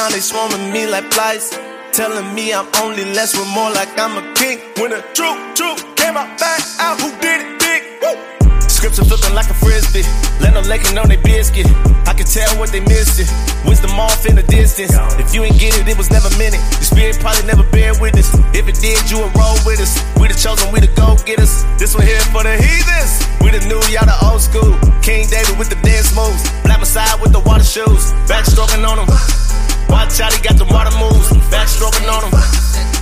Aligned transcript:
now 0.00 0.08
they 0.08 0.20
swarming 0.20 0.72
me 0.72 0.86
like 0.86 1.04
flies. 1.12 1.52
Telling 1.92 2.32
me 2.32 2.54
I'm 2.56 2.64
only 2.80 3.04
less 3.12 3.36
with 3.36 3.50
more 3.52 3.68
like 3.68 3.92
I'm 4.00 4.16
a 4.16 4.24
king. 4.32 4.56
When 4.80 4.96
the 4.96 5.04
truth, 5.12 5.36
truth 5.52 5.80
came 6.00 6.16
out 6.16 6.30
back 6.40 6.64
out, 6.80 6.96
who 6.96 7.12
did 7.20 7.44
it 7.44 7.52
big? 7.60 7.80
Woo! 8.00 8.16
Scripts 8.64 8.96
are 8.96 9.04
flipping 9.04 9.36
like 9.36 9.50
a 9.52 9.56
frisbee. 9.60 10.08
Let 10.40 10.56
them 10.56 10.64
laking 10.72 10.96
on 10.96 11.12
they 11.12 11.20
biscuit. 11.20 11.68
I 12.08 12.16
can 12.16 12.24
tell 12.24 12.48
what 12.56 12.72
they 12.72 12.80
missed 12.80 13.20
it. 13.20 13.28
Wisdom 13.68 13.92
off 14.00 14.24
in 14.24 14.36
the 14.40 14.46
distance. 14.48 14.96
If 15.20 15.34
you 15.34 15.44
ain't 15.44 15.60
get 15.60 15.76
it, 15.76 15.84
it 15.86 15.98
was 16.00 16.08
never 16.08 16.32
meant 16.40 16.56
it. 16.56 16.62
The 16.80 16.86
spirit 16.88 17.20
probably 17.20 17.44
never 17.44 17.64
bear 17.68 17.92
witness. 18.00 18.32
If 18.56 18.72
it 18.72 18.80
did, 18.80 19.04
you 19.12 19.20
would 19.20 19.36
roll 19.36 19.60
with 19.68 19.84
us. 19.84 20.00
We 20.16 20.32
the 20.32 20.38
chosen, 20.44 20.72
we 20.72 20.80
the 20.80 20.88
go 20.96 21.20
getters. 21.28 21.68
This 21.76 21.92
one 21.92 22.08
here 22.08 22.24
for 22.32 22.40
the 22.40 22.56
heathens. 22.56 23.20
We 23.44 23.52
the 23.52 23.60
new, 23.68 23.84
y'all 23.92 24.08
the 24.08 24.16
old 24.24 24.40
school. 24.40 24.72
King 25.04 25.28
David 25.28 25.60
with 25.60 25.68
the 25.68 25.76
dance 25.84 26.16
moves. 26.16 26.40
Black 26.64 26.80
Messiah 26.80 27.20
with 27.20 27.36
the 27.36 27.42
water 27.44 27.68
shoes. 27.68 28.16
Backstroking 28.24 28.80
on 28.88 29.04
them. 29.04 29.59
Watch 29.90 30.20
out, 30.20 30.32
he 30.32 30.40
got 30.42 30.56
the 30.56 30.64
water 30.64 30.94
moves. 30.98 31.28
Backstroking 31.50 32.08
on 32.08 32.30
them. 32.30 32.40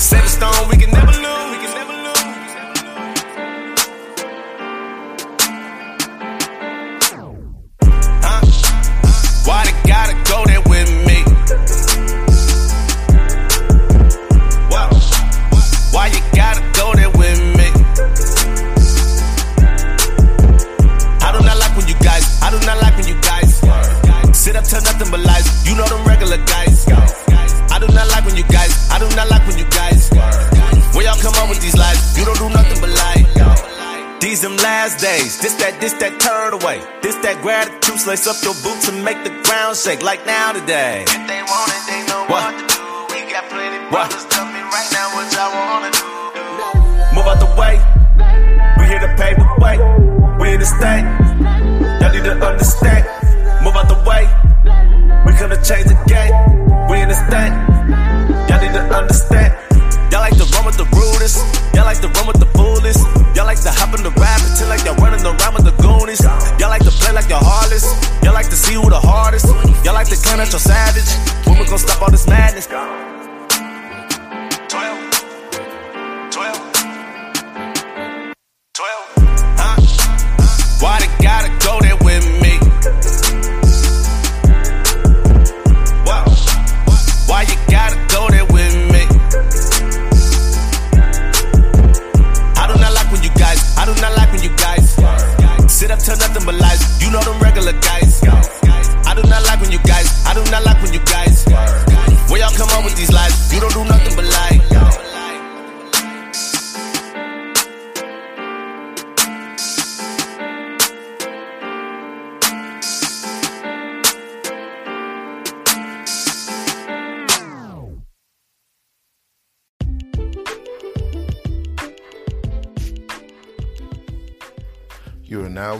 Set 0.00 0.24
a 0.24 0.28
stone, 0.28 0.68
we 0.68 0.76
can 0.76 0.90
never 0.90 1.12
lose. 1.12 1.50
We 1.52 1.58
can 1.62 1.72
never 1.78 1.94
lose. 2.06 2.24
Huh? 8.24 8.40
Why 9.46 9.64
they 9.66 9.88
gotta 9.88 10.14
go 10.30 10.44
there 10.46 10.57
Slice 38.08 38.26
up 38.26 38.42
your 38.42 38.54
boots 38.64 38.88
and 38.88 39.04
make 39.04 39.22
the 39.22 39.28
ground 39.44 39.76
shake 39.76 40.00
like 40.02 40.24
now 40.24 40.52
today. 40.52 41.04
If 41.06 41.28
they 41.28 41.42
want 41.44 41.68
it, 41.76 41.82
they 41.92 42.00
know 42.08 42.24
What? 42.24 42.40
what, 42.40 42.56
to 42.56 42.64
do. 42.64 42.80
We 43.12 43.30
got 43.30 43.44
plenty 43.52 43.84
What? 43.92 44.08
brothers. 44.08 44.24
Tell 44.32 44.46
me 44.46 44.64
right 44.64 44.88
now 44.96 45.12
what 45.12 45.28
y'all 45.36 45.52
wanna 45.52 45.92
do. 45.92 46.08
Move 47.12 47.28
out 47.28 47.36
the 47.36 47.52
way. 47.60 47.76
We 48.80 48.88
here 48.88 49.00
to 49.04 49.12
pave 49.20 49.36
the 49.36 49.48
way. 49.60 49.76
We 50.40 50.54
in 50.54 50.60
the 50.60 50.64
state. 50.64 51.04
Y'all 52.00 52.08
need 52.08 52.24
to 52.24 52.32
understand. 52.40 53.04
Move 53.60 53.76
out 53.76 53.92
the 53.92 54.00
way. 54.08 54.24
We 55.26 55.36
to 55.36 55.60
change 55.60 55.92
the 55.92 55.98
game. 56.08 56.17
That 70.38 70.52
you're 70.52 70.60
savage. 70.60 71.58
We 71.58 71.66
gon' 71.66 71.78
stop 71.78 72.00
all 72.00 72.12
this 72.12 72.28
madness? 72.28 72.68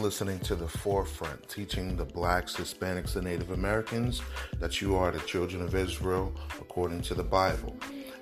Listening 0.09 0.39
to 0.39 0.55
The 0.55 0.67
Forefront, 0.67 1.51
teaching 1.51 1.95
the 1.95 2.05
blacks, 2.07 2.57
Hispanics, 2.57 3.17
and 3.17 3.27
Native 3.27 3.51
Americans 3.51 4.23
that 4.59 4.81
you 4.81 4.97
are 4.97 5.11
the 5.11 5.19
children 5.27 5.61
of 5.61 5.75
Israel 5.75 6.33
according 6.59 7.03
to 7.03 7.15
the 7.15 7.23
Bible. 7.23 7.77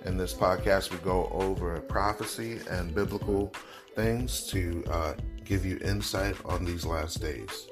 In 0.04 0.16
this 0.16 0.34
podcast, 0.34 0.90
we 0.90 0.96
go 0.98 1.28
over 1.32 1.80
prophecy 1.82 2.58
and 2.68 2.92
biblical 2.92 3.54
things 3.94 4.48
to 4.48 4.82
uh, 4.90 5.14
give 5.44 5.64
you 5.64 5.78
insight 5.78 6.34
on 6.44 6.64
these 6.64 6.84
last 6.84 7.20
days. 7.20 7.68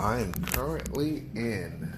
I 0.00 0.20
am 0.20 0.32
currently 0.32 1.24
in 1.34 1.92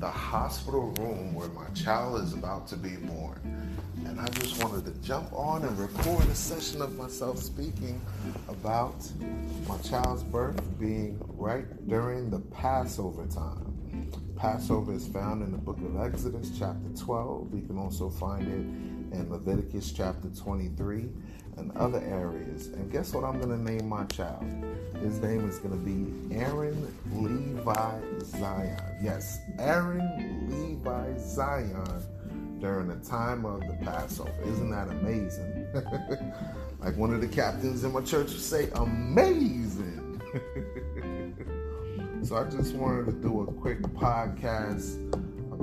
the 0.00 0.10
hospital 0.10 0.92
room 0.98 1.32
where 1.32 1.48
my 1.50 1.68
child 1.68 2.20
is 2.20 2.32
about 2.32 2.66
to 2.68 2.76
be 2.76 2.96
born. 2.96 3.40
And 4.04 4.20
I 4.20 4.26
just 4.30 4.60
wanted 4.60 4.84
to 4.86 5.00
jump 5.06 5.32
on 5.32 5.62
and 5.62 5.78
record 5.78 6.26
a 6.26 6.34
session 6.34 6.82
of 6.82 6.96
myself 6.96 7.38
speaking 7.38 8.00
about 8.48 9.08
my 9.68 9.78
child's 9.78 10.24
birth 10.24 10.60
being 10.80 11.16
right 11.36 11.86
during 11.88 12.30
the 12.30 12.40
Passover 12.40 13.26
time. 13.26 14.10
Passover 14.34 14.92
is 14.92 15.06
found 15.06 15.44
in 15.44 15.52
the 15.52 15.58
book 15.58 15.78
of 15.78 16.00
Exodus, 16.00 16.50
chapter 16.58 16.88
12. 16.98 17.54
You 17.54 17.62
can 17.62 17.78
also 17.78 18.10
find 18.10 18.42
it 18.42 19.16
in 19.16 19.28
Leviticus, 19.30 19.92
chapter 19.92 20.30
23 20.30 21.08
and 21.56 21.76
other 21.76 22.00
areas. 22.00 22.68
And 22.68 22.90
guess 22.90 23.12
what 23.12 23.24
I'm 23.24 23.40
going 23.40 23.50
to 23.50 23.72
name 23.72 23.88
my 23.88 24.04
child? 24.04 24.44
His 25.00 25.20
name 25.20 25.48
is 25.48 25.58
going 25.58 25.78
to 25.78 25.84
be 25.84 26.34
Aaron 26.34 26.94
Levi 27.12 28.00
Zion. 28.22 28.80
Yes, 29.02 29.38
Aaron 29.58 30.48
Levi 30.50 31.18
Zion 31.18 32.02
during 32.60 32.88
the 32.88 32.96
time 33.06 33.44
of 33.44 33.60
the 33.60 33.76
Passover. 33.84 34.32
Isn't 34.46 34.70
that 34.70 34.88
amazing? 34.88 35.66
like 36.80 36.96
one 36.96 37.12
of 37.12 37.20
the 37.20 37.28
captains 37.28 37.84
in 37.84 37.92
my 37.92 38.00
church 38.00 38.28
would 38.28 38.40
say, 38.40 38.70
amazing. 38.76 40.20
so 42.22 42.36
I 42.36 42.44
just 42.44 42.74
wanted 42.74 43.06
to 43.06 43.12
do 43.12 43.42
a 43.42 43.46
quick 43.46 43.82
podcast 43.82 44.98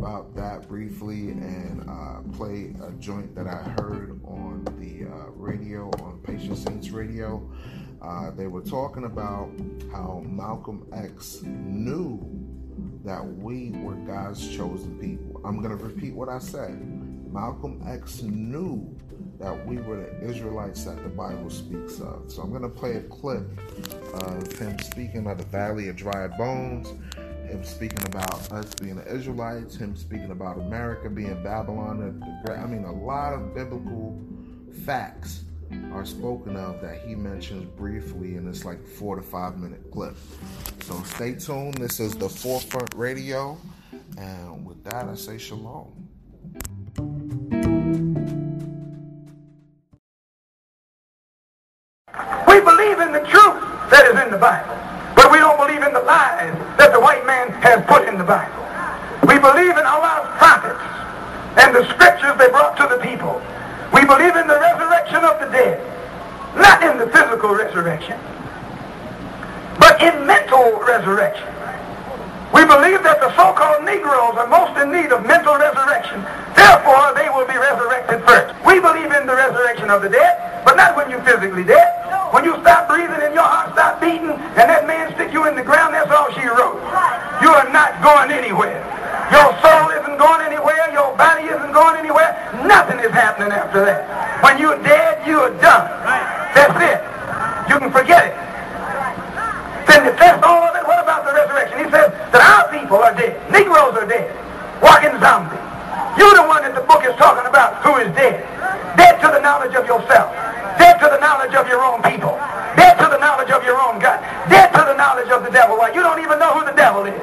about 0.01 0.36
that 0.36 0.67
briefly 0.67 1.29
and 1.29 1.88
uh, 1.88 2.22
play 2.36 2.74
a 2.84 2.91
joint 2.93 3.36
that 3.36 3.46
I 3.46 3.58
heard 3.79 4.20
on 4.25 4.65
the 4.79 5.08
uh, 5.08 5.29
radio, 5.36 5.91
on 6.01 6.20
Patient 6.24 6.58
Saints 6.58 6.89
Radio. 6.89 7.48
Uh, 8.01 8.31
they 8.31 8.48
were 8.48 8.63
talking 8.63 9.03
about 9.03 9.51
how 9.91 10.24
Malcolm 10.25 10.88
X 10.91 11.43
knew 11.43 12.20
that 13.05 13.24
we 13.24 13.74
were 13.84 13.93
God's 13.93 14.50
chosen 14.50 14.98
people. 14.98 15.39
I'm 15.46 15.62
going 15.62 15.77
to 15.77 15.84
repeat 15.84 16.15
what 16.15 16.29
I 16.29 16.39
said. 16.39 16.81
Malcolm 17.31 17.84
X 17.86 18.24
knew 18.24 18.98
that 19.39 19.67
we 19.67 19.77
were 19.77 19.98
the 19.98 20.29
Israelites 20.29 20.84
that 20.86 21.01
the 21.03 21.10
Bible 21.10 21.51
speaks 21.51 22.00
of. 22.00 22.24
So 22.31 22.41
I'm 22.41 22.50
going 22.50 22.63
to 22.63 22.70
play 22.70 22.93
a 22.93 23.01
clip 23.01 23.43
of 24.13 24.51
him 24.58 24.79
speaking 24.79 25.27
of 25.27 25.38
the 25.38 25.46
Valley 25.46 25.89
of 25.89 25.96
Dry 25.96 26.27
Bones 26.27 26.88
him 27.51 27.63
speaking 27.63 28.03
about 28.05 28.51
us 28.51 28.74
being 28.75 28.96
the 28.96 29.13
Israelites, 29.13 29.75
him 29.75 29.96
speaking 29.96 30.31
about 30.31 30.58
America 30.58 31.10
being 31.10 31.43
Babylon. 31.43 32.24
I 32.48 32.65
mean, 32.65 32.86
a 32.86 32.91
lot 32.91 33.34
of 33.34 33.53
biblical 33.53 34.17
facts 34.86 35.43
are 35.93 36.05
spoken 36.05 36.55
of 36.55 36.81
that 36.81 37.01
he 37.05 37.13
mentions 37.13 37.65
briefly 37.77 38.36
in 38.36 38.46
this 38.46 38.63
like 38.65 38.86
four 38.86 39.15
to 39.17 39.22
five 39.22 39.58
minute 39.58 39.91
clip. 39.91 40.15
So 40.81 41.01
stay 41.03 41.34
tuned. 41.34 41.75
This 41.75 42.00
is 42.00 42.13
the 42.13 42.29
Forefront 42.29 42.93
Radio. 42.96 43.58
And 44.17 44.65
with 44.65 44.84
that, 44.86 45.05
I 45.05 45.15
say 45.15 45.38
shalom. 45.38 46.08
We 52.48 52.60
believe 52.60 53.00
in 53.00 53.12
the 53.12 53.25
truth 53.27 53.62
that 53.91 54.05
is 54.12 54.24
in 54.24 54.31
the 54.31 54.38
Bible. 54.38 54.77
But 55.15 55.31
we 55.31 55.38
don't 55.38 55.58
believe 55.58 55.84
in 55.84 55.93
the 55.93 56.01
lies 56.01 56.53
that 56.77 56.91
the 56.91 57.01
has 57.71 57.85
put 57.87 58.03
in 58.03 58.19
the 58.19 58.27
Bible. 58.27 58.59
We 59.23 59.39
believe 59.39 59.71
in 59.71 59.85
Allah's 59.87 60.27
prophets 60.35 60.83
and 61.55 61.71
the 61.71 61.87
scriptures 61.95 62.35
they 62.35 62.51
brought 62.51 62.75
to 62.75 62.87
the 62.91 62.99
people. 62.99 63.39
We 63.95 64.03
believe 64.03 64.35
in 64.35 64.47
the 64.47 64.59
resurrection 64.59 65.23
of 65.23 65.39
the 65.39 65.47
dead. 65.47 65.79
Not 66.51 66.83
in 66.83 66.99
the 66.99 67.07
physical 67.07 67.55
resurrection, 67.55 68.19
but 69.79 69.95
in 70.03 70.27
mental 70.27 70.83
resurrection. 70.83 71.47
We 72.51 72.67
believe 72.67 73.07
that 73.07 73.23
the 73.23 73.31
so-called 73.39 73.87
Negroes 73.87 74.35
are 74.35 74.51
most 74.51 74.75
in 74.75 74.91
need 74.91 75.15
of 75.15 75.23
mental 75.23 75.55
resurrection. 75.55 76.19
Therefore, 76.51 77.15
they 77.15 77.31
will 77.31 77.47
be 77.47 77.55
resurrected 77.55 78.19
first. 78.27 78.51
We 78.67 78.83
believe 78.83 79.15
in 79.15 79.23
the 79.23 79.31
resurrection 79.31 79.87
of 79.87 80.03
the 80.03 80.11
dead, 80.11 80.67
but 80.67 80.75
not 80.75 80.99
when 80.99 81.07
you're 81.07 81.23
physically 81.23 81.63
dead. 81.63 81.87
When 82.35 82.43
you 82.43 82.51
stop 82.59 82.91
breathing 82.91 83.23
and 83.23 83.31
your 83.31 83.47
heart 83.47 83.71
stop 83.71 84.03
beating 84.03 84.35
and 84.35 84.67
that 84.67 84.83
man 84.83 85.15
stick 85.15 85.31
you 85.31 85.47
in 85.47 85.55
the 85.55 85.63
ground, 85.63 85.95
that's 85.95 86.11
all 86.11 86.35
she 86.35 86.43
wrote. 86.43 86.80
Going 88.01 88.31
anywhere. 88.31 88.81
Your 89.31 89.53
soul 89.62 89.89
isn't 89.93 90.17
going 90.17 90.41
anywhere. 90.41 90.91
Your 90.91 91.15
body 91.15 91.46
isn't 91.48 91.72
going 91.72 91.96
anywhere. 91.96 92.34
Nothing 92.65 93.00
is 93.00 93.12
happening 93.12 93.53
after 93.53 93.86
that. 93.86 94.43
When 94.43 94.58
you're 94.58 94.81
dead, 94.84 95.22
you 95.25 95.39
are 95.39 95.53
done. 95.62 95.88
That's 96.51 96.75
it. 96.81 97.00
You 97.72 97.79
can 97.79 97.91
forget 97.93 98.27
it. 98.27 98.36
Then 99.88 100.08
if 100.10 100.20
that's 100.20 100.43
all 100.43 100.67
of 100.67 100.75
it, 100.75 100.84
oh, 100.84 100.89
what 100.89 101.00
about 101.00 101.24
the 101.24 101.31
resurrection? 101.31 101.77
He 101.79 101.88
says 101.88 102.12
that 102.34 102.41
our 102.41 102.67
people 102.74 103.00
are 103.00 103.15
dead. 103.15 103.39
Negroes 103.53 103.96
are 103.96 104.10
dead. 104.10 104.27
Walking 104.84 105.15
zombies. 105.24 105.62
You're 106.20 106.36
the 106.36 106.43
one 106.43 106.67
that 106.67 106.75
the 106.75 106.84
book 106.84 107.08
is 107.08 107.15
talking 107.15 107.48
about 107.48 107.79
who 107.86 107.96
is 108.03 108.12
dead. 108.12 108.43
Dead 109.00 109.15
to 109.24 109.31
the 109.31 109.39
knowledge 109.39 109.72
of 109.79 109.88
yourself. 109.88 110.36
Dead 110.75 111.00
to 111.00 111.08
the 111.08 111.22
knowledge 111.24 111.55
of 111.55 111.72
your 111.72 111.79
own 111.86 112.03
people. 112.03 112.36
Dead 112.75 113.00
to 113.00 113.08
the 113.08 113.20
knowledge 113.24 113.51
of 113.51 113.63
your 113.63 113.79
own 113.79 114.03
God. 114.03 114.20
Dead 114.51 114.75
to 114.75 114.84
the 114.84 114.98
knowledge 115.00 115.31
of 115.31 115.48
the 115.48 115.51
devil. 115.51 115.79
Why, 115.79 115.96
you 115.96 116.03
don't 116.03 116.20
even 116.20 116.36
know 116.36 116.51
who 116.60 116.67
the 116.67 116.75
devil 116.75 117.08
is. 117.08 117.15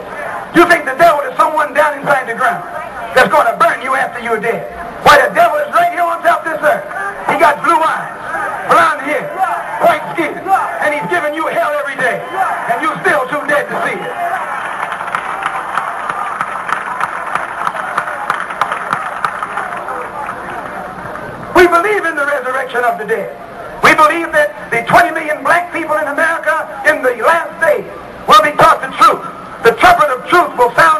You 0.57 0.65
think 0.65 0.89
the 0.89 0.97
devil 0.97 1.21
is 1.29 1.37
someone 1.37 1.77
down 1.77 2.01
inside 2.01 2.25
the 2.25 2.33
ground 2.33 2.48
that's 3.15 3.31
going 3.33 3.49
to 3.50 3.57
burn 3.59 3.83
you 3.83 3.95
after 3.95 4.21
you're 4.21 4.41
dead. 4.41 4.62
Why, 5.03 5.19
the 5.19 5.35
devil 5.35 5.59
is 5.59 5.71
right 5.75 5.93
here 5.93 6.07
on 6.07 6.23
top 6.23 6.45
of 6.45 6.53
this 6.53 6.62
earth. 6.62 6.87
He 7.31 7.35
got 7.41 7.62
blue 7.65 7.81
eyes, 7.81 8.11
blonde 8.71 9.03
hair, 9.03 9.27
white 9.83 10.05
skin, 10.15 10.35
and 10.38 10.91
he's 10.95 11.09
giving 11.11 11.35
you 11.35 11.47
hell 11.49 11.73
every 11.75 11.97
day. 11.97 12.23
And 12.71 12.83
you're 12.83 12.99
still 13.03 13.25
too 13.27 13.43
dead 13.49 13.67
to 13.67 13.77
see 13.87 13.97
it. 13.97 14.15
We 21.59 21.65
believe 21.67 22.05
in 22.07 22.15
the 22.15 22.27
resurrection 22.27 22.85
of 22.85 22.99
the 22.99 23.07
dead. 23.07 23.35
We 23.83 23.95
believe 23.95 24.31
that 24.31 24.71
the 24.71 24.87
20 24.87 25.11
million 25.11 25.43
black 25.43 25.73
people 25.73 25.97
in 25.97 26.07
America 26.07 26.71
in 26.87 27.03
the 27.03 27.19
last 27.25 27.57
days 27.59 27.87
will 28.31 28.43
be 28.45 28.55
taught 28.55 28.79
the 28.79 28.93
truth. 28.95 29.25
The 29.65 29.75
trumpet 29.81 30.11
of 30.11 30.29
truth 30.29 30.55
will 30.59 30.75
sound. 30.75 30.98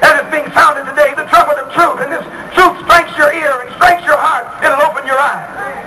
As 0.00 0.20
it's 0.20 0.30
being 0.32 0.48
sounded 0.56 0.88
today, 0.88 1.12
the 1.14 1.28
trumpet 1.28 1.60
of 1.60 1.68
truth. 1.72 2.00
And 2.00 2.10
this 2.12 2.24
truth 2.56 2.76
strikes 2.84 3.12
your 3.20 3.32
ear 3.32 3.64
and 3.64 3.68
strikes 3.76 4.04
your 4.04 4.16
heart. 4.16 4.48
It'll 4.64 4.80
open 4.84 5.04
your 5.04 5.20
eyes. 5.20 5.46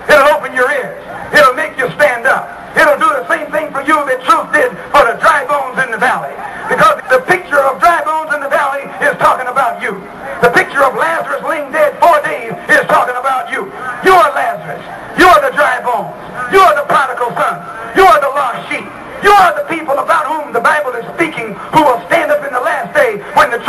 It'll 0.10 0.30
open 0.34 0.54
your 0.54 0.70
ears. 0.70 1.02
It'll 1.34 1.58
make 1.58 1.74
you 1.78 1.90
stand 1.98 2.30
up. 2.30 2.46
It'll 2.78 2.98
do 2.98 3.10
the 3.10 3.26
same 3.30 3.50
thing 3.54 3.70
for 3.74 3.82
you 3.86 3.98
that 4.06 4.22
truth 4.26 4.50
did 4.54 4.74
for 4.94 5.06
the 5.06 5.18
dry 5.22 5.46
bones 5.46 5.78
in 5.82 5.94
the 5.94 6.02
valley. 6.02 6.34
Because 6.70 7.02
the 7.10 7.22
picture 7.26 7.62
of 7.62 7.78
dry 7.82 8.02
bones 8.02 8.34
in 8.34 8.42
the 8.42 8.50
valley 8.50 8.86
is 9.02 9.14
talking 9.22 9.46
about 9.50 9.82
you. 9.82 9.94
The 10.42 10.50
picture 10.54 10.82
of 10.82 10.98
Lazarus 10.98 11.42
laying 11.46 11.70
dead 11.74 11.98
four 12.02 12.18
days 12.26 12.54
is 12.70 12.86
talking 12.90 13.18
about 13.18 13.50
you. 13.54 13.70
You 14.06 14.14
are 14.14 14.30
Lazarus. 14.34 14.82
You 15.18 15.30
are 15.30 15.42
the 15.42 15.54
dry 15.54 15.82
bones. 15.86 16.14
You 16.54 16.62
are 16.62 16.74
the 16.74 16.86
prodigal 16.90 17.34
son. 17.38 17.62
You 17.94 18.06
are 18.10 18.22
the 18.22 18.34
lost 18.34 18.70
sheep. 18.70 18.86
You 19.22 19.32
are 19.32 19.54
the 19.54 19.66
people 19.70 19.98
about 19.98 20.26
whom 20.26 20.54
the 20.54 20.62
Bible 20.62 20.98
is 20.98 21.06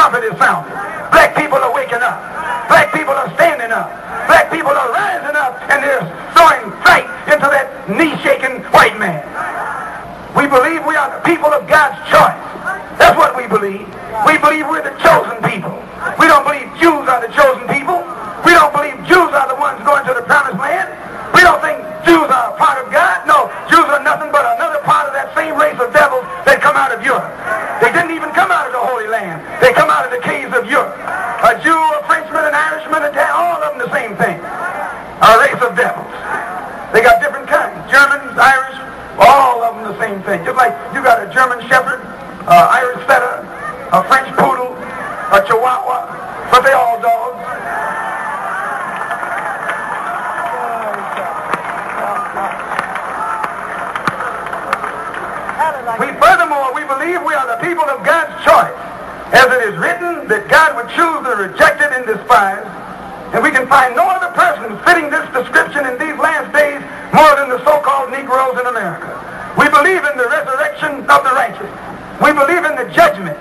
trumpet 0.04 0.28
is 0.28 0.36
sounded. 0.36 0.68
Black 1.16 1.32
people 1.32 1.56
are 1.56 1.72
waking 1.72 2.04
up. 2.04 2.20
Black 2.68 2.92
people 2.92 3.16
are 3.16 3.32
standing 3.40 3.72
up. 3.72 3.88
Black 4.28 4.52
people 4.52 4.68
are 4.68 4.92
rising 4.92 5.32
up 5.32 5.56
and 5.72 5.80
they're 5.80 6.04
throwing 6.36 6.68
fright 6.84 7.08
into 7.24 7.48
that 7.48 7.88
knee-shaking 7.88 8.68
white 8.68 9.00
man. 9.00 9.24
We 10.36 10.44
believe 10.44 10.84
we 10.84 10.92
are 10.92 11.08
the 11.08 11.24
people 11.24 11.48
of 11.48 11.64
God's 11.64 11.96
choice. 12.12 12.36
That's 13.00 13.16
what 13.16 13.32
we 13.32 13.48
believe. 13.48 13.88
We 14.28 14.36
believe 14.44 14.68
we're 14.68 14.84
the 14.84 14.92
chosen 15.00 15.40
people. 15.40 15.72
We 16.20 16.28
don't 16.28 16.44
believe 16.44 16.68
Jews 16.76 17.08
are 17.08 17.24
the 17.24 17.32
chosen 17.32 17.64
people. 17.72 18.04
We 18.44 18.52
don't 18.52 18.76
believe 18.76 19.00
Jews 19.08 19.32
are 19.32 19.48
the 19.48 19.56
ones 19.56 19.80
going 19.88 20.04
to 20.04 20.12
the 20.12 20.28
promised 20.28 20.60
land. 20.60 20.92
We 21.32 21.40
don't 21.40 21.64
think 21.64 21.80
Jews 22.04 22.28
are 22.28 22.52
a 22.52 22.56
part 22.60 22.76
of 22.76 22.92
God. 22.92 23.24
No, 23.24 23.48
Jews 23.72 23.88
are 23.88 24.04
nothing 24.04 24.28
but 24.28 24.44
another 24.44 24.84
part 24.84 25.08
of 25.08 25.16
that 25.16 25.32
same 25.32 25.56
race 25.56 25.80
of 25.80 25.88
devils 25.96 26.28
that 26.44 26.60
come 26.60 26.76
out 26.76 26.92
of 26.92 27.00
Europe. 27.00 27.32
They 27.80 27.90
didn't 27.90 28.12
even 28.12 28.30
come 28.36 28.52
out 28.52 28.68
of 28.68 28.72
the 28.72 28.84
Holy 28.84 29.08
Land. 29.08 29.42
They 29.60 29.72
come 29.72 29.90
out 29.90 30.04
of 30.04 30.12
the 30.12 30.22
caves 30.22 30.54
of 30.54 30.68
Europe. 30.70 30.94
A 31.44 31.60
Jew, 31.60 31.76
a 31.76 32.00
Frenchman, 32.08 32.40
an 32.40 32.54
Irishman, 32.56 33.04
a 33.04 33.12
Dan, 33.12 33.28
all 33.36 33.60
of 33.60 33.76
them 33.76 33.84
the 33.84 33.92
same 33.92 34.16
thing. 34.16 34.40
A 34.40 35.30
race 35.44 35.60
of 35.60 35.76
devils. 35.76 36.08
They 36.88 37.04
got 37.04 37.20
different 37.20 37.44
kinds. 37.44 37.76
Germans, 37.92 38.32
Irish, 38.32 38.80
all 39.20 39.60
of 39.60 39.76
them 39.76 39.92
the 39.92 39.98
same 40.00 40.22
thing. 40.24 40.40
Just 40.40 40.56
like 40.56 40.72
you 40.96 41.04
got 41.04 41.20
a 41.20 41.28
German 41.36 41.60
Shepherd, 41.68 42.00
uh, 42.48 42.80
Irish 42.80 43.04
Setter, 43.04 43.44
a 43.92 44.00
French 44.08 44.32
Poodle, 44.40 44.72
a 45.36 45.44
Chihuahua, 45.44 46.48
but 46.48 46.64
they 46.64 46.72
all 46.72 46.96
dogs. 47.04 47.36
We 56.00 56.08
furthermore 56.18 56.72
we 56.74 56.82
believe 56.88 57.20
we 57.20 57.34
are 57.36 57.46
the 57.46 57.60
people 57.60 57.84
of 57.84 58.00
God's 58.00 58.32
choice. 58.42 58.74
As 59.34 59.46
it 59.50 59.74
is 59.74 59.76
written 59.78 60.26
that 60.30 60.46
God 60.46 60.78
would 60.78 60.86
choose 60.94 61.20
the 61.26 61.34
rejected 61.34 61.90
and 61.90 62.06
despised, 62.06 62.66
and 63.34 63.42
we 63.42 63.50
can 63.50 63.66
find 63.66 63.94
no 63.98 64.06
other 64.06 64.30
person 64.30 64.78
fitting 64.86 65.10
this 65.10 65.26
description 65.34 65.86
in 65.90 65.98
these 65.98 66.14
last 66.22 66.54
days 66.54 66.78
more 67.10 67.34
than 67.34 67.50
the 67.50 67.58
so-called 67.66 68.14
Negroes 68.14 68.54
in 68.58 68.66
America. 68.70 69.10
We 69.58 69.66
believe 69.70 70.06
in 70.06 70.14
the 70.14 70.30
resurrection 70.30 71.02
of 71.10 71.20
the 71.26 71.34
righteous. 71.34 71.66
We 72.22 72.30
believe 72.30 72.62
in 72.62 72.78
the 72.78 72.86
judgment. 72.94 73.34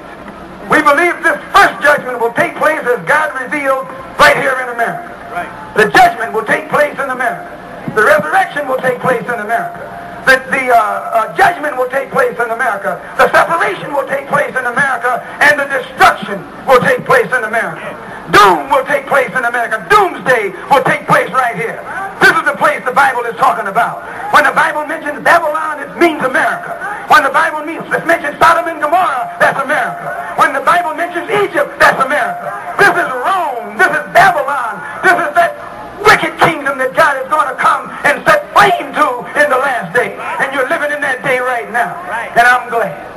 We 0.65 0.81
believe 0.81 1.13
this 1.21 1.38
first 1.53 1.77
judgment 1.86 2.17
will 2.17 2.34
take 2.34 2.57
place 2.57 2.81
as 2.89 3.01
God 3.05 3.29
revealed 3.38 3.86
right 4.17 4.38
here 4.38 4.57
in 4.65 4.74
America. 4.74 5.13
Right. 5.29 5.51
The 5.77 5.93
judgment 5.93 6.34
will 6.34 6.48
take 6.48 6.74
place 6.74 6.98
in 6.98 7.13
America. 7.13 7.53
The 7.93 8.01
resurrection 8.01 8.65
will 8.65 8.81
take 8.81 8.98
place 8.98 9.25
in 9.29 9.38
America. 9.53 9.86
The, 10.25 10.36
the 10.50 10.63
uh, 10.72 10.79
uh, 10.79 11.38
judgment 11.38 11.77
will 11.77 11.89
take 11.89 12.10
place 12.10 12.33
in 12.39 12.50
America. 12.50 12.98
The 13.17 13.29
separation 13.29 13.93
will 13.93 14.07
take 14.07 14.25
place 14.27 14.55
in 14.55 14.65
America. 14.65 15.22
And 15.43 15.60
the 15.60 15.67
destruction 15.69 16.41
will 16.65 16.79
take 16.81 17.05
place 17.05 17.27
in 17.27 17.43
America. 17.43 17.86
Doom 18.31 18.72
will 18.72 18.86
take 18.88 19.05
place 19.05 19.29
in 19.36 19.43
America. 19.43 19.86
Doomsday 19.91 20.55
will 20.72 20.83
take 20.88 21.05
place 21.05 21.29
right 21.36 21.55
here. 21.60 21.83
This 22.24 22.33
is 22.33 22.45
the 22.48 22.55
place 22.55 22.81
the 22.88 22.95
Bible 22.95 23.27
is 23.27 23.36
talking 23.36 23.67
about. 23.67 24.01
When 24.33 24.42
And 42.53 42.62
I'm 42.62 42.69
glad. 42.69 43.13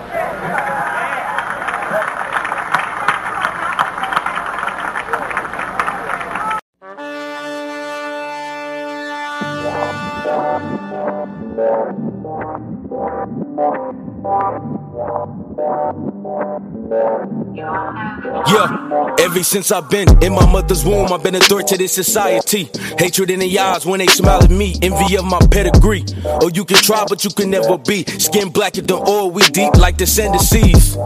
Yeah, 18.49 18.86
ever 19.27 19.43
since 19.43 19.73
I've 19.73 19.91
been 19.91 20.07
in 20.23 20.33
my 20.33 20.51
mother's 20.51 20.85
womb, 20.85 21.13
I've 21.13 21.23
been 21.23 21.35
a 21.35 21.41
threat 21.41 21.67
to 21.69 21.77
this 21.77 21.93
society. 21.93 22.71
Hatred 22.97 23.29
in 23.31 23.41
the 23.41 23.59
eyes 23.59 23.85
when 23.85 23.99
they 23.99 24.07
smile 24.07 24.43
at 24.43 24.51
me, 24.51 24.77
envy 24.83 25.17
of 25.17 25.25
my 25.25 25.41
pedigree. 25.51 26.05
Oh, 26.25 26.49
you 26.55 26.65
can 26.65 26.77
try, 26.77 27.05
but 27.09 27.25
you 27.25 27.31
can 27.31 27.51
never 27.51 27.77
be. 27.77 28.05
Skin 28.05 28.51
blacker 28.51 28.83
than 28.83 29.03
oil, 29.09 29.31
we 29.33 29.43
deep 29.49 29.75
like 29.75 29.99
the 29.99 30.07
sand 30.07 30.41
seas. 30.41 30.97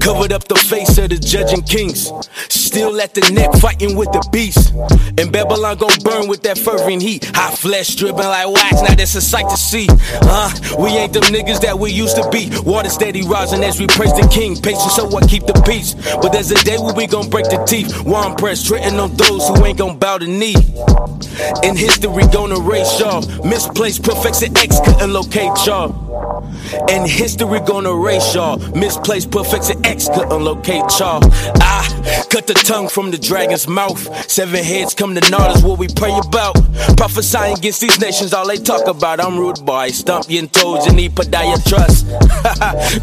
Covered 0.00 0.32
up 0.32 0.44
the 0.44 0.54
face 0.54 0.96
of 0.98 1.10
the 1.10 1.18
judging 1.18 1.62
kings. 1.62 2.10
Still 2.48 3.00
at 3.00 3.12
the 3.14 3.28
neck, 3.32 3.52
fighting 3.60 3.96
with 3.96 4.10
the 4.12 4.26
beast. 4.30 4.72
And 5.18 5.32
Babylon 5.32 5.76
gon' 5.78 5.98
burn 6.02 6.28
with 6.28 6.42
that 6.42 6.58
fervent 6.58 7.02
heat. 7.02 7.24
Hot 7.34 7.58
flesh 7.58 7.94
dripping 7.96 8.18
like 8.18 8.48
wax, 8.48 8.82
now 8.82 8.94
that's 8.94 9.14
a 9.14 9.20
sight 9.20 9.48
to 9.50 9.56
see. 9.56 9.88
Uh, 10.22 10.50
we 10.78 10.90
ain't 10.90 11.12
them 11.12 11.24
niggas 11.24 11.60
that 11.62 11.78
we 11.78 11.90
used 11.90 12.16
to 12.16 12.28
be. 12.30 12.50
Water 12.62 12.88
steady 12.88 13.22
rising 13.22 13.64
as 13.64 13.80
we 13.80 13.86
praise 13.86 14.12
the 14.12 14.28
king. 14.32 14.56
Patience, 14.60 14.94
so 14.94 15.06
I 15.16 15.26
keep 15.26 15.46
the 15.46 15.54
peace. 15.66 15.94
But 16.22 16.30
there's 16.30 16.50
a 16.50 16.62
day 16.64 16.78
where 16.78 16.94
we 16.94 17.06
gon' 17.06 17.28
break 17.28 17.46
the 17.46 17.63
teeth. 17.66 18.06
I'm 18.24 18.36
pressed, 18.36 18.66
treading 18.66 18.98
on 18.98 19.14
those 19.16 19.48
who 19.48 19.64
ain't 19.64 19.78
gon' 19.78 19.98
bow 19.98 20.18
the 20.18 20.26
knee. 20.26 20.54
In 21.66 21.76
history, 21.76 22.24
gonna 22.32 22.58
race 22.60 23.00
y'all. 23.00 23.22
Misplaced 23.44 24.02
perfection 24.02 24.56
X 24.56 24.80
couldn't 24.84 25.12
locate 25.12 25.52
y'all. 25.66 26.03
And 26.90 27.08
history 27.08 27.60
gonna 27.60 27.90
erase 27.90 28.34
y'all. 28.34 28.58
Misplaced 28.74 29.30
perfection 29.30 29.84
X 29.84 30.08
couldn't 30.08 30.42
locate 30.42 30.84
y'all. 30.98 31.20
I 31.60 32.26
cut 32.30 32.46
the 32.46 32.54
tongue 32.54 32.88
from 32.88 33.10
the 33.10 33.18
dragon's 33.18 33.68
mouth. 33.68 34.00
Seven 34.30 34.62
heads 34.62 34.94
come 34.94 35.14
to 35.14 35.20
is 35.54 35.62
what 35.62 35.78
we 35.78 35.88
pray 35.88 36.16
about. 36.26 36.54
Prophesying 36.96 37.56
against 37.58 37.80
these 37.80 38.00
nations, 38.00 38.32
all 38.32 38.46
they 38.46 38.56
talk 38.56 38.86
about. 38.86 39.20
I'm 39.20 39.38
rude 39.38 39.64
boy, 39.64 39.88
stump 39.88 40.26
your 40.28 40.46
toes 40.46 40.86
and 40.86 40.96
need 40.96 41.12
Padaya 41.12 41.62
trust. 41.68 42.06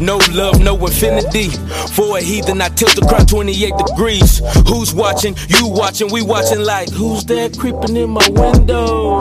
no 0.00 0.18
love, 0.32 0.60
no 0.60 0.76
infinity. 0.84 1.48
For 1.94 2.18
a 2.18 2.20
heathen, 2.20 2.60
I 2.60 2.68
tilt 2.68 2.94
the 2.96 3.06
crown 3.06 3.26
28 3.26 3.72
degrees. 3.86 4.40
Who's 4.68 4.94
watching? 4.94 5.36
You 5.48 5.68
watching, 5.68 6.10
we 6.12 6.22
watching 6.22 6.60
like 6.60 6.90
who's 6.90 7.24
there 7.24 7.48
creeping 7.50 7.96
in 7.96 8.10
my 8.10 8.28
window? 8.28 9.20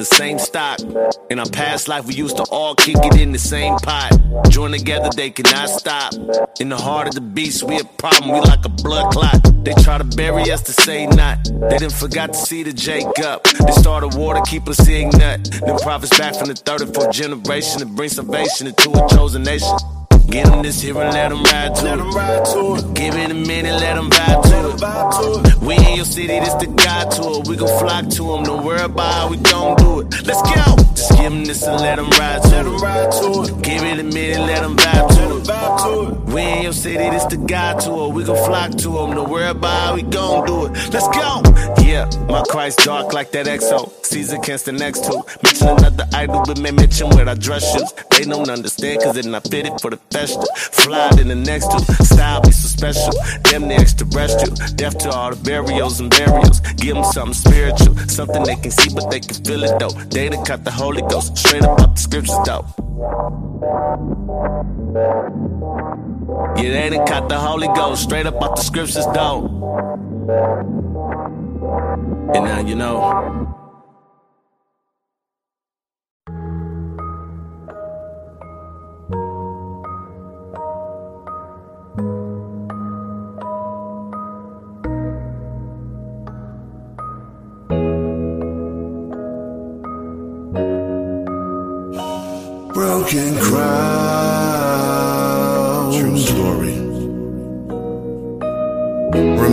The 0.00 0.06
same 0.06 0.38
stock. 0.38 0.80
In 1.28 1.38
our 1.38 1.48
past 1.50 1.86
life, 1.86 2.06
we 2.06 2.14
used 2.14 2.38
to 2.38 2.44
all 2.44 2.74
kick 2.74 2.96
it 2.96 3.20
in 3.20 3.32
the 3.32 3.38
same 3.38 3.76
pot. 3.76 4.10
Join 4.48 4.72
together, 4.72 5.10
they 5.14 5.28
cannot 5.28 5.68
stop. 5.68 6.14
In 6.58 6.70
the 6.70 6.78
heart 6.78 7.08
of 7.08 7.14
the 7.14 7.20
beast, 7.20 7.62
we 7.62 7.78
a 7.78 7.84
problem, 7.84 8.32
we 8.32 8.40
like 8.40 8.64
a 8.64 8.70
blood 8.70 9.12
clot. 9.12 9.42
They 9.62 9.74
try 9.74 9.98
to 9.98 10.04
bury 10.04 10.50
us 10.50 10.62
to 10.62 10.72
say 10.72 11.06
not. 11.06 11.44
They 11.44 11.76
didn't 11.76 11.92
forgot 11.92 12.32
to 12.32 12.38
see 12.38 12.62
the 12.62 12.72
Jacob. 12.72 13.44
They 13.44 13.72
started 13.72 14.16
war 14.16 14.32
to 14.32 14.42
keep 14.42 14.66
us 14.68 14.78
seeing 14.78 15.10
nut. 15.10 15.44
Them 15.44 15.76
prophets 15.76 16.16
back 16.16 16.34
from 16.34 16.48
the 16.48 16.54
third 16.54 16.80
and 16.80 16.94
fourth 16.94 17.12
generation 17.12 17.80
to 17.80 17.86
bring 17.86 18.08
salvation 18.08 18.68
into 18.68 18.90
a 18.92 19.08
chosen 19.10 19.42
nation. 19.42 19.76
Get 20.30 20.46
them 20.46 20.62
this 20.62 20.80
here 20.80 20.96
and 20.96 21.12
let 21.12 21.30
them 21.30 21.42
ride 21.42 21.74
to, 21.74 21.84
let 21.84 21.98
it. 21.98 22.02
Ride 22.02 22.44
to. 22.44 22.92
Give 22.94 23.14
it 23.16 23.32
a 23.32 23.34
minute, 23.34 23.80
let 23.80 23.94
them 23.96 24.08
vibe 24.10 24.42
to, 24.44 24.70
it. 24.70 25.58
To. 25.58 25.66
We 25.66 25.74
in 25.74 25.96
your 25.96 26.04
city, 26.04 26.28
this 26.28 26.54
the 26.54 26.66
God 26.68 27.10
tour. 27.10 27.42
We 27.48 27.56
gon' 27.56 27.66
flock 27.80 28.08
to 28.10 28.22
them, 28.22 28.44
don't 28.44 28.64
worry 28.64 28.80
about 28.80 29.12
how 29.12 29.28
we 29.28 29.38
gon' 29.38 29.76
do 29.78 30.00
it. 30.00 30.24
Let's 30.24 30.40
go! 30.42 30.76
Just 30.94 31.10
give 31.16 31.32
them 31.32 31.44
this 31.44 31.64
and 31.64 31.80
let 31.80 31.96
them 31.96 32.10
ride 32.10 32.42
to, 32.42 32.48
let 32.48 32.62
them 32.62 32.76
ride 32.78 33.10
to 33.10 33.42
it. 33.42 33.62
Give 33.62 33.82
it 33.82 33.98
a 33.98 34.04
minute, 34.04 34.46
let 34.46 34.62
them 34.62 34.76
vibe 34.76 34.92
to, 34.92 34.98
it. 34.98 35.08
To 35.08 35.09
it. 35.09 35.09
We 36.32 36.42
in 36.42 36.62
your 36.62 36.72
city, 36.72 37.10
this 37.10 37.24
the 37.24 37.36
God 37.36 37.80
tour. 37.80 38.12
We 38.12 38.22
gon' 38.22 38.36
flock 38.44 38.70
to 38.70 38.88
them, 38.88 39.14
don't 39.16 39.28
worry 39.28 39.48
about 39.48 39.80
how 39.80 39.94
we 39.94 40.02
gon' 40.02 40.46
do 40.46 40.66
it. 40.66 40.72
Let's 40.92 41.08
go! 41.08 41.42
Yeah, 41.82 42.08
my 42.28 42.42
Christ 42.48 42.78
dark 42.84 43.12
like 43.12 43.32
that 43.32 43.46
XO. 43.46 43.90
Caesar 44.04 44.36
against 44.36 44.66
the 44.66 44.72
next 44.72 45.04
two. 45.04 45.22
Mention 45.42 45.68
another 45.68 46.06
idol, 46.14 46.42
but 46.46 46.60
may 46.60 46.70
mention 46.70 47.08
where 47.10 47.28
I 47.28 47.34
dress 47.34 47.72
shoes. 47.72 47.92
They 48.10 48.24
don't 48.24 48.48
understand, 48.48 49.02
cause 49.02 49.16
it 49.16 49.26
not 49.26 49.48
fitted 49.48 49.80
for 49.80 49.90
the 49.90 49.96
festa. 50.10 50.46
Fly 50.56 51.10
in 51.20 51.28
the 51.28 51.34
next 51.34 51.70
two. 51.72 51.80
Style 52.04 52.42
be 52.42 52.52
so 52.52 52.68
special. 52.68 53.12
Them 53.50 53.66
next 53.66 53.98
the 53.98 54.04
extraterrestrial. 54.04 54.56
Death 54.76 54.98
to 54.98 55.10
all 55.10 55.30
the 55.30 55.42
burials 55.42 56.00
and 56.00 56.10
burials. 56.10 56.60
Give 56.76 56.94
them 56.94 57.04
something 57.04 57.34
spiritual. 57.34 57.96
Something 58.08 58.44
they 58.44 58.56
can 58.56 58.70
see, 58.70 58.94
but 58.94 59.10
they 59.10 59.20
can 59.20 59.42
feel 59.44 59.64
it 59.64 59.78
though. 59.80 59.90
They 59.90 60.28
done 60.28 60.44
cut 60.44 60.64
the 60.64 60.70
Holy 60.70 61.02
Ghost. 61.02 61.36
Straight 61.36 61.62
up 61.62 61.80
up 61.80 61.94
the 61.94 62.00
scriptures 62.00 62.38
though. 62.44 62.89
Yeah, 63.00 63.30
they 66.56 66.90
done 66.90 67.06
cut 67.06 67.30
the 67.30 67.38
Holy 67.38 67.66
Ghost. 67.68 68.02
Straight 68.02 68.26
up 68.26 68.42
up 68.42 68.56
the 68.56 68.62
scriptures 68.62 69.06
though. 69.14 69.46
And 72.34 72.44
now 72.44 72.60
you 72.60 72.74
know. 72.74 73.59
Broken 93.10 93.40
crown. 93.40 94.09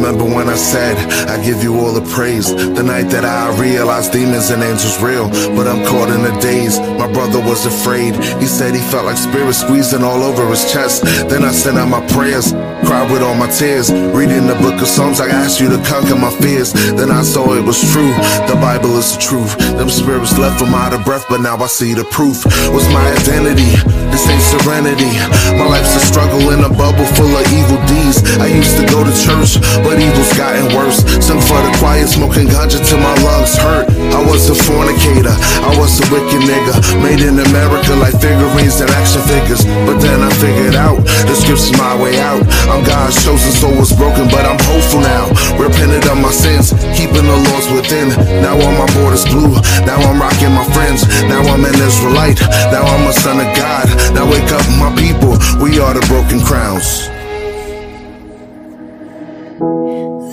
Remember 0.08 0.36
when 0.36 0.48
I 0.48 0.56
said 0.56 0.96
I 1.28 1.36
give 1.44 1.62
you 1.62 1.76
all 1.76 1.92
the 1.92 2.08
praise. 2.16 2.48
The 2.56 2.82
night 2.82 3.12
that 3.12 3.26
I 3.26 3.52
realized 3.60 4.14
demons 4.14 4.52
and 4.52 4.64
angels 4.64 4.96
real 5.04 5.28
But 5.52 5.68
I'm 5.68 5.84
caught 5.84 6.08
in 6.08 6.24
a 6.24 6.32
daze. 6.40 6.80
My 6.96 7.12
brother 7.12 7.44
was 7.44 7.66
afraid. 7.66 8.16
He 8.40 8.48
said 8.48 8.72
he 8.74 8.80
felt 8.88 9.04
like 9.04 9.18
spirits 9.18 9.60
squeezing 9.60 10.04
all 10.04 10.24
over 10.24 10.48
his 10.48 10.64
chest. 10.72 11.04
Then 11.28 11.44
I 11.44 11.52
sent 11.52 11.78
out 11.78 11.92
my 11.92 12.00
prayers 12.16 12.54
Cried 12.88 13.12
with 13.12 13.22
all 13.22 13.36
my 13.36 13.52
tears. 13.52 13.92
Reading 13.92 14.48
the 14.48 14.56
book 14.64 14.80
of 14.80 14.88
Psalms 14.88 15.20
I 15.20 15.28
asked 15.28 15.60
you 15.60 15.68
to 15.76 15.80
conquer 15.84 16.16
my 16.16 16.32
fears. 16.40 16.72
Then 16.72 17.12
I 17.12 17.22
saw 17.22 17.52
it 17.60 17.66
was 17.68 17.84
true. 17.92 18.16
The 18.48 18.56
Bible 18.64 18.96
is 18.96 19.12
the 19.12 19.20
truth. 19.20 19.60
Them 19.76 19.90
spirits 19.90 20.40
left 20.40 20.64
them 20.64 20.72
out 20.72 20.94
of 20.94 21.04
breath 21.04 21.26
But 21.28 21.42
now 21.42 21.58
I 21.58 21.68
see 21.68 21.94
the 21.94 22.06
proof. 22.06 22.46
Was 22.72 22.88
my 22.96 23.04
identity 23.12 23.76
This 24.18 24.34
ain't 24.34 24.42
serenity 24.42 25.14
My 25.62 25.70
life's 25.70 25.94
a 25.94 26.00
struggle 26.00 26.50
in 26.50 26.66
a 26.66 26.70
bubble 26.74 27.06
full 27.14 27.30
of 27.38 27.46
evil 27.54 27.78
deeds 27.86 28.26
I 28.42 28.48
used 28.48 28.76
to 28.82 28.86
go 28.90 29.06
to 29.06 29.14
church 29.14 29.62
but 29.84 30.00
evil's 30.02 30.34
gotten 30.34 30.74
worse. 30.76 31.04
Sung 31.24 31.42
for 31.42 31.60
the 31.62 31.72
quiet, 31.80 32.08
smoking 32.10 32.48
ganja 32.48 32.82
till 32.82 33.00
my 33.00 33.14
lungs 33.24 33.56
hurt. 33.58 33.90
I 34.14 34.22
was 34.26 34.50
a 34.50 34.56
fornicator, 34.56 35.34
I 35.64 35.72
was 35.78 36.00
a 36.02 36.06
wicked 36.12 36.44
nigga. 36.44 36.74
Made 37.04 37.22
in 37.22 37.40
America 37.40 37.94
like 37.96 38.18
figurines 38.20 38.80
and 38.82 38.90
action 38.92 39.22
figures. 39.28 39.66
But 39.86 40.00
then 40.00 40.22
I 40.22 40.30
figured 40.42 40.76
out 40.76 41.04
the 41.28 41.36
script's 41.36 41.72
my 41.78 41.94
way 41.96 42.20
out. 42.20 42.42
I'm 42.72 42.84
God's 42.84 43.18
chosen 43.24 43.52
soul 43.52 43.76
was 43.78 43.94
broken, 43.94 44.28
but 44.30 44.46
I'm 44.46 44.60
hopeful 44.66 45.02
now. 45.02 45.30
Repented 45.60 46.06
of 46.08 46.18
my 46.18 46.32
sins, 46.32 46.74
keeping 46.96 47.26
the 47.26 47.38
laws 47.52 47.68
within. 47.72 48.10
Now 48.42 48.58
all 48.58 48.76
my 48.76 48.90
borders 48.98 49.26
blue, 49.26 49.56
now 49.86 50.00
I'm 50.04 50.20
rocking 50.20 50.54
my 50.54 50.66
friends. 50.74 51.06
Now 51.28 51.42
I'm 51.48 51.64
an 51.66 51.76
Israelite, 51.76 52.40
now 52.74 52.84
I'm 52.84 53.08
a 53.08 53.14
son 53.14 53.40
of 53.42 53.50
God. 53.56 53.86
Now 54.14 54.26
wake 54.32 54.52
up, 54.52 54.66
my 54.80 54.92
people, 54.96 55.34
we 55.64 55.80
are 55.80 55.94
the 55.94 56.06
broken 56.08 56.40
crowns. 56.42 57.10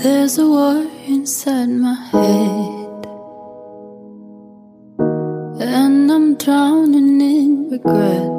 There's 0.02 0.38
a 0.38 0.46
war 0.46 0.86
inside 1.06 1.68
my 1.68 1.94
head, 2.12 3.06
and 5.60 6.10
I'm 6.10 6.36
drowning 6.36 7.20
in 7.20 7.70
regret. 7.70 8.30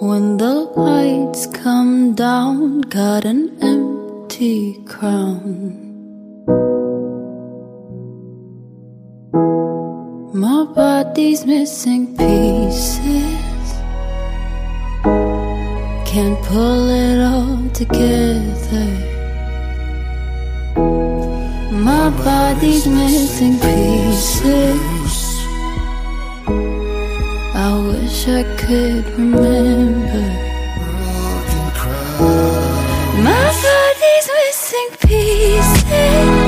When 0.00 0.36
the 0.36 0.54
lights 0.76 1.46
come 1.46 2.14
down, 2.14 2.80
got 2.82 3.24
an 3.24 3.42
empty 3.60 4.82
crown. 4.84 5.76
My 10.32 10.64
body's 10.64 11.44
missing 11.44 12.16
pieces. 12.16 13.29
Can't 16.12 16.42
pull 16.42 16.90
it 16.90 17.20
all 17.22 17.70
together. 17.70 18.88
My 21.70 22.10
body's 22.24 22.84
missing 22.84 23.56
pieces. 23.60 25.14
I 27.54 27.70
wish 27.92 28.26
I 28.26 28.42
could 28.58 29.06
remember. 29.16 30.26
My 33.22 33.46
body's 33.62 34.28
missing 34.40 34.90
pieces. 35.06 36.39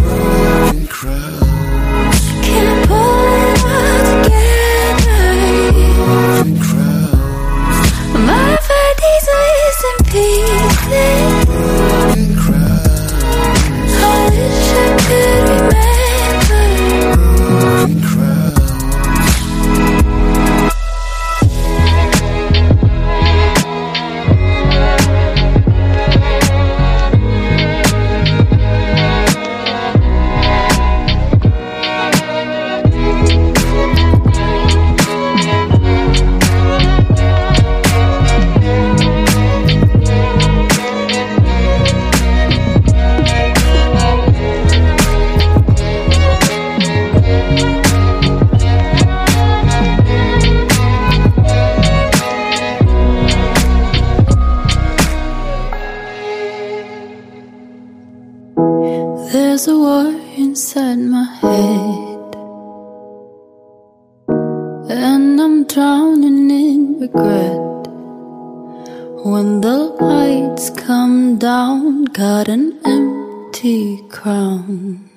Got 72.43 72.49
an 72.49 72.77
empty 72.85 74.03
crown. 74.09 75.12